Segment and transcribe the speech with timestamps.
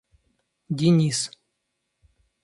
[0.77, 1.21] Денис